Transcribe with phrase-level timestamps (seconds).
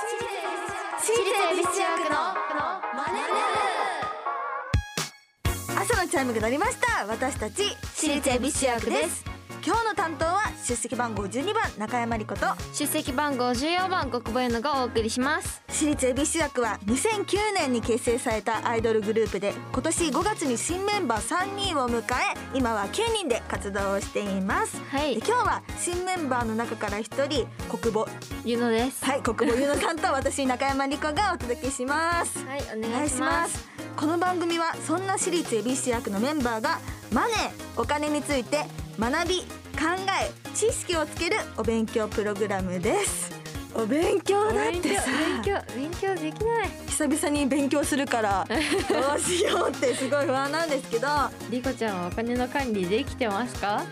[0.00, 2.16] 私立恵比寿中学の
[2.94, 3.20] マネ
[5.78, 7.04] 朝のチャイムが鳴りました。
[7.06, 9.29] 私たち私立恵比寿中学です。
[9.62, 12.46] 今日の担当は出席番号12番中山理子と。
[12.72, 15.62] 出席番号14番国母ゆのがお送りします。
[15.68, 22.04] 私立恵比寿学は2009年に結成されたアイドルグループで今年5月に新メンバー3人を迎え
[22.54, 24.80] 今は9人で活動をしています。
[24.90, 25.16] はい。
[25.16, 28.06] で今日は新メンバーの中から1人国母
[28.46, 29.04] ゆのです。
[29.04, 32.46] はい国母ゆのさんと私中山理子がお届けします。
[32.46, 33.68] はいおお願いします。
[33.94, 36.78] この番組はそんな私立恵比寿役のメンバーが
[37.12, 38.64] マネーお金について
[39.00, 39.46] 学び考
[40.22, 43.30] え知識をつけるお勉強プログラムです。
[43.74, 45.04] お勉強だってさ。
[45.10, 46.68] 勉強勉強できない。
[46.86, 51.08] 久々に勉強するからどうしようってすごい不安なんですけど。
[51.48, 53.82] りこちゃんはお金の管理できてますか？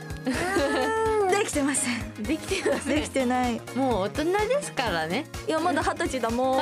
[1.31, 2.23] できてません。
[2.23, 3.63] できてますできてない。
[3.75, 5.25] もう大人ですからね。
[5.47, 6.61] いやまだ二十歳だもん。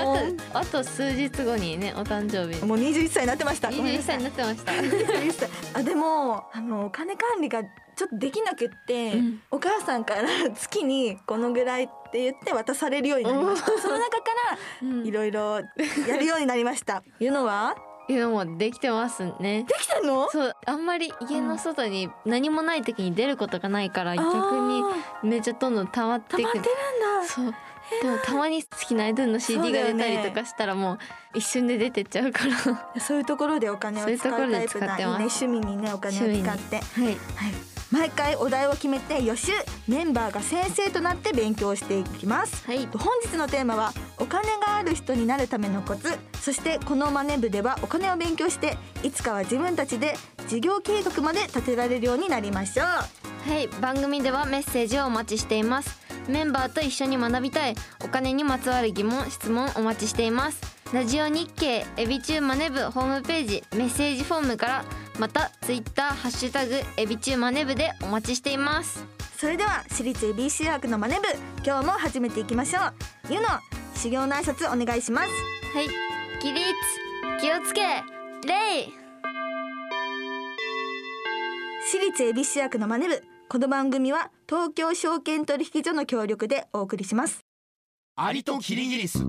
[0.55, 2.65] あと数日後にねお誕生日。
[2.65, 3.73] もう21歳になってました。
[3.73, 4.17] ごめんな21さい。
[4.17, 4.73] 歳になってました。
[4.73, 5.49] 21歳。
[5.75, 7.65] あでもあのお金管理が
[7.97, 9.41] ちょっとできなくって、うん。
[9.51, 13.67] お母さんから 月にこのぐらいって言って渡されるようになりました。
[13.79, 15.07] その中からうん。
[15.07, 15.61] いろいろ
[16.07, 17.03] やるようになりました。
[17.19, 17.75] いうのは？
[18.09, 19.65] いやもうできてますね。
[19.65, 20.29] できたの？
[20.31, 26.75] そうあんまり家の外に何もない時に出ることがないから、逆にあめっちゃどんどん溜まっていくー溜まってる
[27.19, 27.29] んだ。
[27.29, 27.55] そう。
[28.03, 30.99] でもたまに好きなアイドルの CD が出たりとかしたらもう
[31.35, 33.01] 一瞬で出てっちゃうから。
[33.01, 35.45] そういうところでお金を使うタイプなね使ってます。
[35.45, 36.77] 趣味にねお金を使って。
[36.77, 37.05] はい。
[37.07, 37.17] はい、
[37.93, 39.53] 毎回お題を決めて予習。
[39.87, 42.67] メンバーが先生となって勉強していきます。
[42.67, 42.87] はい。
[42.87, 46.19] 本日のテーマはお金がある人になるためのコツ。
[46.41, 50.15] そしてこのマネ部ではお金を勉強していつかは自分たちで
[50.49, 52.87] 事業計画まで立てられるようになりましょう。
[52.87, 53.69] はい。
[53.81, 55.99] 番組ではメッセージをお待ちしています。
[56.29, 57.75] メンバーと一緒に学びたい。
[58.05, 64.85] お金にまつわる疑問質問お待ちしていますラジオ日経エビチューマネ部ホームページメッセージフォームから
[65.19, 69.05] またツイッターハッシュタグエビチューマネ部でお待ちしています。
[69.37, 71.23] それでは私立 ABC 学のマネ部
[71.65, 73.33] 今日も始めていきましょう。
[73.35, 73.47] ゆの
[73.97, 75.29] 修行の挨拶お願いします。
[75.75, 75.89] はい
[76.41, 76.65] 起立。
[77.41, 77.81] 気をつけ。
[78.47, 78.89] 礼
[81.91, 87.41] 私立 ABC 学のマネ部この番組は東京証券取引所の協力でお送りします。
[88.15, 89.27] アリとキリギリス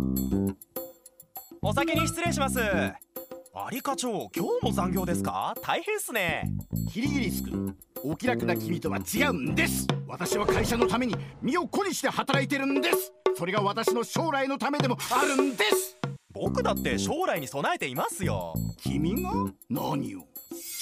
[1.62, 2.59] お先に失礼します。
[2.59, 5.56] アリ課長今日も残業ですか？
[5.62, 6.50] 大変っすね。
[6.91, 9.88] キリギリス君お気楽な君とは違うんです。
[10.07, 13.12] 私は会社のために身を粉にして働いてるんです。
[13.35, 15.97] それが私の将来のためでもあるんです。
[16.31, 18.53] 僕だって将来に備えていますよ。
[18.78, 19.31] 君が？
[19.69, 20.28] 何を？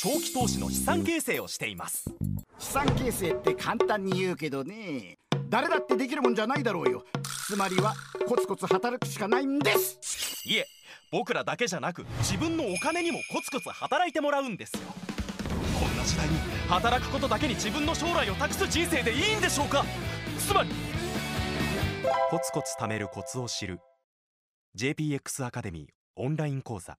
[0.01, 2.05] 長期投資の資産形成をしています。
[2.59, 5.17] 資産形成って簡単に言うけどね
[5.47, 7.03] 誰だってできるもんじゃないだろうよ。
[7.47, 7.93] つまりは
[8.27, 10.43] コツコツ働くしかないんです。
[10.45, 10.65] いえ
[11.11, 14.79] 僕らだけじゃなく自分のお金にもコツコツ働いてもらうんですよ。
[15.79, 19.85] こんな時代に働くことだけに自分の将来を託す人生でいいんでしょうか？
[20.39, 20.69] つまり
[22.29, 23.79] コツコツ貯めるコツを知る
[24.77, 26.97] JPX アカデミーオンライン講座。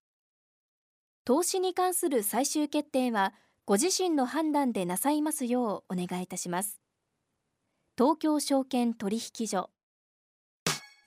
[1.25, 3.35] 投資に関する最終決定は
[3.65, 6.81] ご自身の判断でなさいますようお願いいたします
[7.99, 9.71] 東京証券取引所。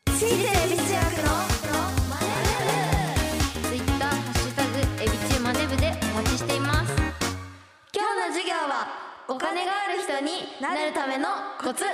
[0.07, 1.37] 私立 ABC 学の
[3.61, 6.91] ツイッターハッシュタグエビチューマネ部でお待ちしています。
[7.93, 8.87] 今日の授業は
[9.27, 11.27] お金がある人になるための
[11.61, 11.85] コツ。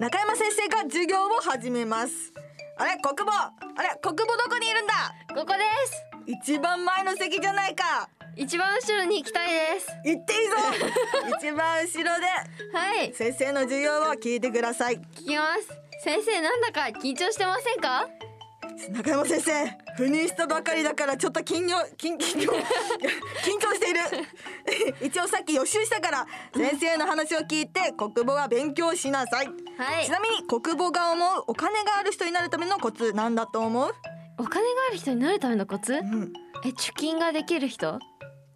[0.00, 2.32] 中山先生が授業を始めます
[2.78, 4.94] あれ国母あれ国母どこにいるんだ
[5.28, 5.60] ここで
[6.40, 9.86] す一番前の席じゃないか一番後ろに行きたいです。
[10.04, 10.54] 行っていいぞ。
[11.38, 12.26] 一番後ろで。
[12.76, 13.12] はい。
[13.14, 14.96] 先生の授業を聞いてください。
[14.96, 15.68] 聞きます。
[16.02, 18.08] 先生なんだか緊張してませんか？
[18.90, 19.52] 中山先生
[19.98, 22.52] 赴任したばかりだからちょっと緊張緊緊張。
[23.44, 24.00] 緊張している。
[25.06, 26.26] 一応さっき予習したから
[26.56, 30.04] 先生の話を聞いて国母は勉強しなさい、はい。
[30.06, 33.94] ちなみに国母が思うお金がある人になるためのコツなんだと思う、
[34.38, 35.92] お金がある人になるためのコツ？
[35.92, 36.32] うん、
[36.64, 37.98] え貯金ができる人？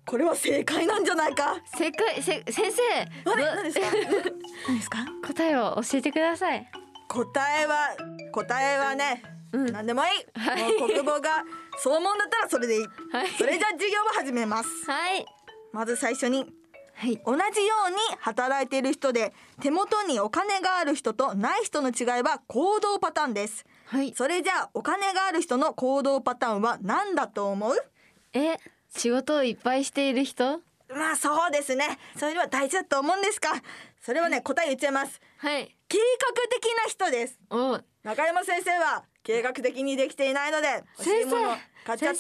[0.07, 1.57] これは正解なんじゃないか？
[1.77, 2.83] 正解せ先生
[3.31, 3.87] あれど何ですか？
[4.69, 4.99] 何ですか？
[5.27, 6.71] 答えを教えてください。
[7.09, 7.97] 答えは
[8.33, 9.23] 答えはね、
[9.53, 9.73] うん。
[9.73, 11.45] 何でもいい、もう国母が
[11.79, 13.29] そう思うんだったらそれでいい、はい。
[13.31, 14.69] それじゃあ授業を始めます。
[14.91, 15.27] はい。
[15.73, 16.47] まず最初に
[16.95, 17.21] はい。
[17.27, 23.65] 同じように働いている人で手元にお金がある人とない人の違いは行動パターンです。
[23.87, 24.15] はい。
[24.15, 27.77] それじゃあお金がある人の行動パターンは何だと思う？
[28.33, 28.57] え
[28.95, 30.61] 仕事をいっぱいしている人？
[30.89, 31.99] まあそうですね。
[32.17, 33.51] それでは大事だと思うんですか？
[34.03, 35.21] それはね答え言っちゃいます。
[35.39, 35.75] はい。
[35.89, 37.39] 計画的な人です。
[37.51, 41.99] お中山先生は計画的にできていないので先生って。
[41.99, 42.17] 先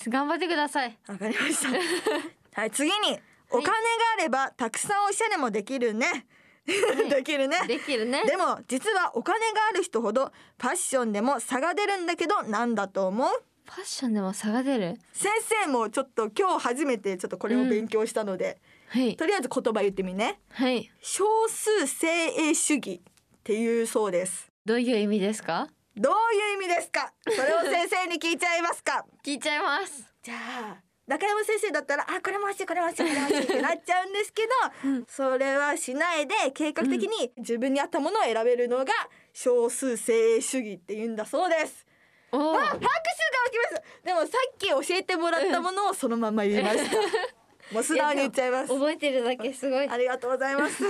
[0.00, 0.98] 生頑張ってください。
[1.08, 1.68] わかりました。
[2.60, 3.18] はい次に
[3.50, 3.72] お金が
[4.18, 6.26] あればたくさんおしゃれもできるね。
[7.08, 7.58] できるね。
[7.66, 8.22] できるね。
[8.24, 13.44] でも実はお金がある人ほどファッションでも差が出るんだけどなんだと思う？
[13.70, 14.98] ファッションでも差が出る？
[15.12, 15.30] 先
[15.64, 19.16] 生もちょっと今日初めてちょっとこれを勉強したので、はい。
[19.16, 20.40] とりあえず言葉言ってみね。
[20.52, 20.90] はい。
[21.02, 24.50] 少数精鋭主義っていうそうです。
[24.64, 25.68] どういう意味ですか？
[25.96, 27.12] どういう意味ですか？
[27.28, 29.04] それを先生に聞いちゃいますか？
[29.24, 30.02] 聞いちゃいます。
[30.22, 30.76] じゃあ
[31.06, 38.92] 中山先生だったらあこれも欲しいこれも欲しいこれも欲しいってなっちゃうんですけど、それはしないで計画的に自分に合ったものを選べるのが
[39.32, 41.86] 少数精鋭主義って言うんだそうです
[42.32, 42.58] おー。
[42.58, 43.82] あ拍手が起きます。
[44.04, 46.96] でもさっき教えてもらったものをそのまま言いました。
[47.72, 48.68] もう素直に言っちゃいます。
[48.68, 49.68] 覚えてるだけす。
[49.70, 50.84] ごいありがとうございます。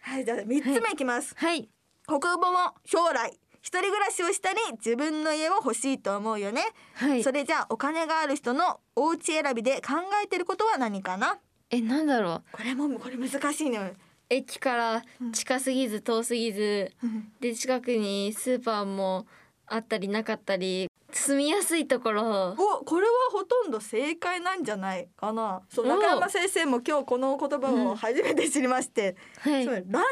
[0.00, 1.68] はいじゃあ三つ目いきます、はい。
[2.06, 3.38] 国語も将来。
[3.60, 6.62] 一人暮らしをしたり自分の家を欲しいと思うよね、
[6.94, 7.22] はい。
[7.22, 9.94] それじゃあお金がある人のお家選びで考
[10.24, 11.38] えてることは何かな？
[11.70, 12.42] えなんだろう。
[12.52, 13.94] これもこれ難しいね。
[14.30, 16.92] 駅から近すぎず遠すぎず、
[17.40, 19.26] で近くにスーパーも
[19.70, 22.54] あったりなかったり住みやすいところ。
[22.58, 25.62] おこれはほとんど正解なんじゃないかな。
[25.70, 29.64] そうお中山先生も今日この言葉を初めて知りまして、はい。
[29.64, 30.02] そうランニング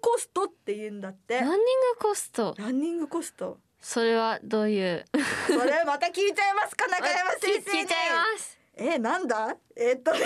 [0.00, 1.38] コストって言うんだって。
[1.38, 1.62] ランニング
[2.00, 2.54] コスト。
[2.58, 3.58] ランニングコスト。
[3.80, 5.04] それはどういう？
[5.46, 7.80] それまた聞いちゃいますか中山先生に。
[7.80, 8.58] 聞いちゃいます。
[8.76, 9.56] えなんだ？
[9.76, 10.18] えっとね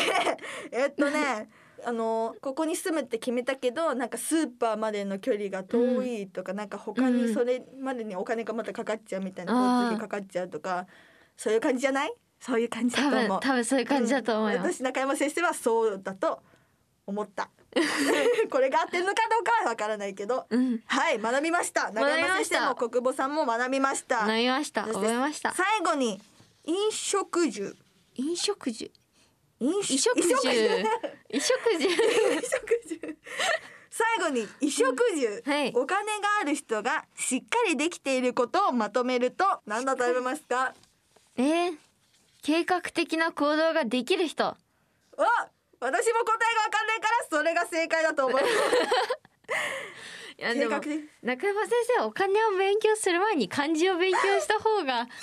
[0.71, 1.49] えっとね
[1.85, 10.87] あのここに住むって決めたけどなんかスーパーまでの距離が遠いとか、なんか他にそれまでにお金がまたかかっちゃうみたいな、交通費かかっちゃうとか
[11.37, 12.13] そういう感じじゃない？
[12.41, 13.29] そういう感じだ多と思う。
[13.29, 14.75] 分多分そういう感じだと思います、うん。
[14.75, 16.41] 私中山先生はそうだと
[17.07, 17.51] 思った。
[18.51, 20.47] これが合ってるのかどうかはわからないけど。
[20.51, 20.83] うん。
[20.87, 21.91] はい学びました。
[21.93, 24.27] 中学び山先生も国母さんも学びました。
[24.29, 24.83] 飲みました。
[24.85, 25.53] 覚えました。
[25.55, 26.21] 最後に
[26.65, 27.77] 飲食住。
[28.15, 28.87] 飲食住。
[28.87, 28.93] 飲
[29.71, 30.29] 衣食住。
[31.31, 31.89] 衣食住。
[31.89, 33.17] 衣食住。
[33.91, 35.73] 最後に衣食住、はい。
[35.75, 40.75] お金がある人がしっかりできていることをまとめると何だと思いますか？
[41.37, 41.77] えー、
[42.43, 44.45] 計画的な行動ができる人。
[44.47, 44.57] あ
[45.81, 48.55] 私も答えがわかんないからそれが正解だと思います
[50.39, 50.81] いやでも
[51.23, 55.09] 中山先生お金を勉強する前に漢字を勉強した方が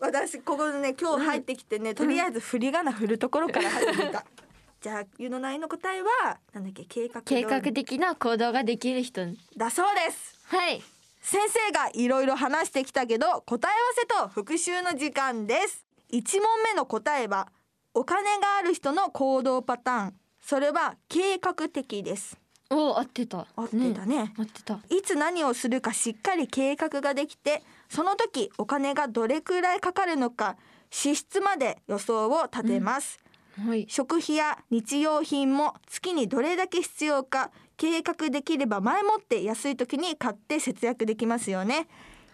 [0.00, 4.24] 私ここでね今日入ってきてね、とりあえず振り仮名振るところから始めた。
[4.80, 9.26] じゃあゆのないの答えはなんだっけ計画計画的な行動ができる人
[9.56, 10.38] だそうです。
[10.44, 10.82] はい。
[11.22, 15.84] 先生がいろいろ話してきたけど答え合わせと復習の時間です。
[16.12, 17.48] 1問目の答えは
[17.94, 20.14] お金がある人の行動パターン。
[20.46, 22.38] それは計画的です
[22.70, 23.46] お合ってた。
[23.56, 24.32] 合ってたね。
[24.36, 24.80] 合ってた。
[24.90, 30.56] いつ何をするかしっかり計画ができてその時お金がどれくらいかかるのか
[30.90, 33.18] 支出まで予想を立てます、
[33.66, 33.86] はい。
[33.88, 41.86] 食費や日用品も月にどれだけ必要か計画できれば前もって安い時に買って節約できますよね、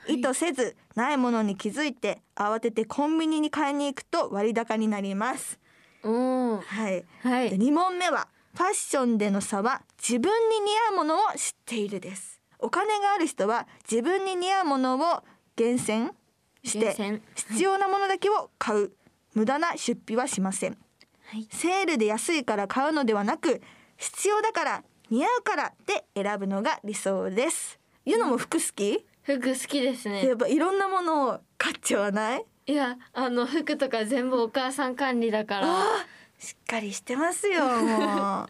[0.08, 5.58] 意図せずないものに気づいて慌ててコンビニに買いに行くと割高になります。
[6.02, 7.58] はい、ではい。
[7.58, 12.40] 2問目はファッションでの差は自分に似合うものを知っているです。
[12.59, 15.23] お金がある人は自分に似合うものを
[15.56, 16.12] 厳選
[16.62, 18.92] して必要なものだけを買う。
[19.35, 20.76] 無駄な出費はしません。
[21.25, 21.49] はい。
[21.50, 23.62] セールで安いから買うのではなく
[23.97, 27.78] 必要だから似合うからで選ぶのが理想です。
[28.04, 30.26] ゆのも服好き、服好きですね。
[30.26, 32.44] やっぱいろんなものを買っちゃわない？
[32.66, 35.85] いやあの服とか全部お母さん管理だから
[36.42, 37.99] しっかりしてますよもう。
[38.00, 38.46] は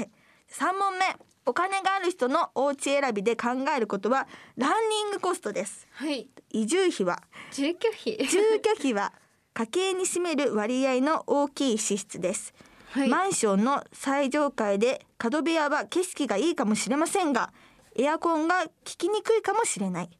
[0.00, 0.10] い。
[0.50, 1.16] 3問目。
[1.46, 5.86] お金がある人のお家選びで考えることはランニングコストです。
[5.92, 6.28] はい。
[6.50, 7.22] 移住費は。
[7.52, 8.26] 住居費。
[8.26, 9.12] 住居費は
[9.58, 12.54] 家計に占める割合の大きい支出です、
[12.90, 17.52] はいマンションの最上階で角部屋は景色がいいかもしれませんが
[17.96, 20.17] エアコンが効きにくいかもしれない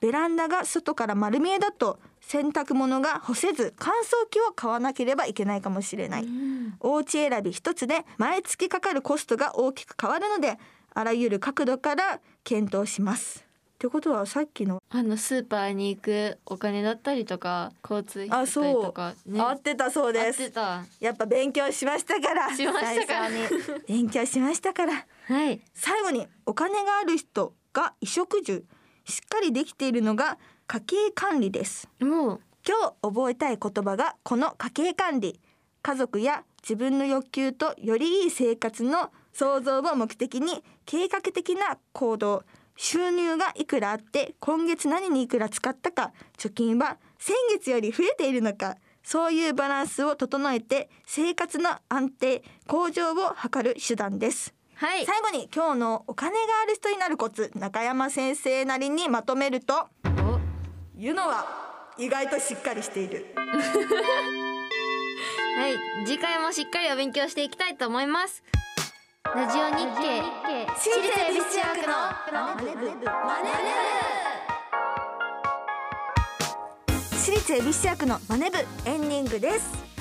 [0.00, 6.26] ベランダが外から丸見えだと洗濯物が干せず乾燥機を買わなければいけないかもしれない、
[6.80, 10.58] お家選び一つで毎月かかるコストが大きく変わるので
[10.94, 13.44] あらゆる角度から検討します。
[13.82, 19.40] ってことはさっきのあのスーパーに行くお金だったりとか交通費だあったりそう、とかね。
[19.40, 20.84] 合ってたそう合っですてた。
[21.00, 22.54] やっぱ勉強しましたから。
[22.54, 23.28] しましたから。
[23.28, 23.80] 最初に。
[23.88, 24.92] 勉強しましたから。
[25.26, 25.60] はい。
[25.74, 28.64] 最後にお金がある人が衣食住
[29.04, 31.88] しっかりできているのが家計管理です。
[32.00, 35.40] もう今日覚えたい言葉がこの家計管理。
[35.82, 42.44] 家族や自分の欲求とよりいい生活の創造を目的に計画的な行動
[42.76, 55.06] 収入がいくらあって今月何にいくら使ったか貯金は先月より増えているのかそういうバランスを整えて生活の安定向上を図る手段ですはい。
[55.06, 60.40] 最後に今日のお金がある人になるコツ中山先生なりにまとめるとお。
[60.96, 61.46] ユノは
[61.96, 63.32] 意外としっかりしている。
[65.56, 65.78] はい。
[66.04, 68.42] 次回もしっかりお勉強していきたいと思います。
[69.32, 70.20] ラジオ日経
[70.74, 71.94] 私立恵比寿中学の
[72.42, 72.90] マネ部。
[77.12, 79.91] 私立恵比寿中学のマネ部エンディングです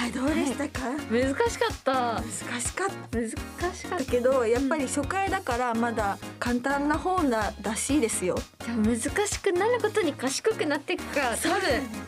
[0.00, 0.80] はいどうでしたか、
[1.10, 1.92] 難しかった。
[1.92, 2.22] 難
[2.58, 3.18] しかった。
[3.18, 3.28] 難
[3.74, 8.34] しかっだけどやっぱり初回だからまだ簡単な方ならしいですよ。
[8.58, 11.60] たでも難しくなることに賢くなっていくから多分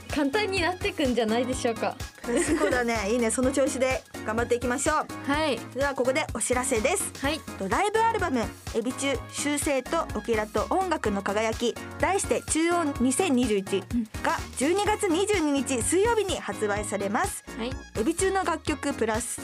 [0.08, 1.94] 簡単になっていくんじゃないでしょうか。
[2.58, 2.96] そうだね。
[3.10, 3.30] いいね。
[3.30, 5.30] その調子で頑張っていきましょう。
[5.30, 5.58] はい。
[5.74, 7.12] ではここでお知らせです。
[7.20, 7.40] はい。
[7.58, 8.42] とライブアルバム
[8.74, 17.44] 「エビ中修正とオケラと音楽の輝き」題して中音2021が12月22日水曜日に発売されます。
[17.58, 17.70] はい。
[18.00, 19.40] エビ中の楽曲プラス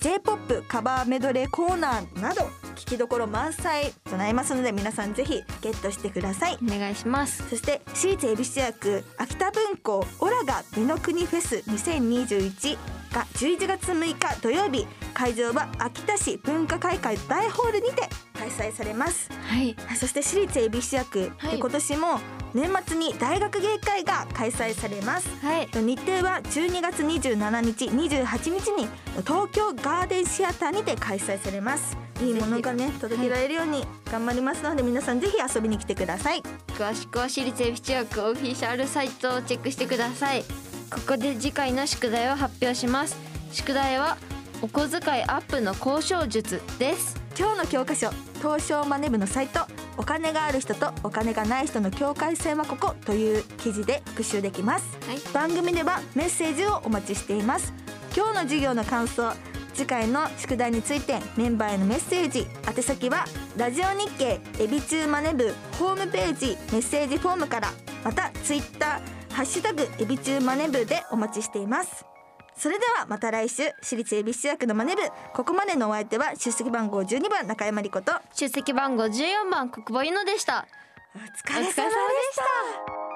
[0.00, 6.58] J-POP カバーメドレーコーナーなど聴きどころ満載となりますので皆さんぜひゲットしてください。
[6.62, 7.48] お願いします。
[7.48, 12.76] そして私立恵比寿役秋田文庫オラが美の国フェス2021
[13.12, 14.86] が11月6日土曜日。
[15.14, 19.30] 会場は秋田市文化会館大ホールにて開催されます。
[19.32, 19.76] はい。
[19.96, 21.58] そして私立恵比寿役、はい。
[21.58, 22.20] 今年も
[22.54, 25.28] 年末に大学芸会が開催されます。
[25.44, 25.68] はい。
[25.74, 28.86] 日程は12月27日28日に
[29.26, 31.96] 東京ガーデンシアターにて開催されます。
[32.22, 36.42] いいものがね届けられるように頑張りますので皆さんぜひ遊びに来てください。
[36.68, 40.44] 詳しくは私立恵比寿中学オフィシャルサイトをチェックしてください。
[40.90, 43.16] ここで次回の宿題を発表します。
[43.50, 44.16] 宿題は
[44.62, 47.20] お小遣いアップの交渉術です。
[47.36, 55.18] 今日の教科書東証マネ部のサイトお金がある人とお金がない人の境界線はここという記事で復習できます、はい。
[55.32, 57.72] 番組ではメッセージをお待ちしています。
[58.16, 59.32] 今日の授業の感想
[59.72, 62.46] 次回の宿題についてメンバーへのメッセージ。
[62.68, 63.24] 宛先は
[63.56, 67.72] ラジオ日経エビチューマネ部ホームページメッセージフォームから
[68.04, 72.13] またツイッターハッシュタグエビチューマネ部でお待ちしています
[72.56, 75.02] それではまた来週私立恵比寿役のマネ部
[75.34, 78.12] ここまでのお相手は出席番号12番中山理子と。
[78.32, 80.66] 出席番号14番国母ゆのでした
[81.14, 83.14] お疲れ様でした。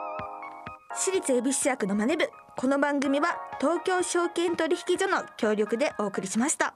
[0.95, 6.75] 私立恵比寿役のマネ部この番組は東京証券取引所の協力でお送りしました